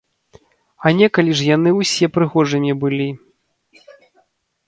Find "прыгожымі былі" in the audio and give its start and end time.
2.15-3.09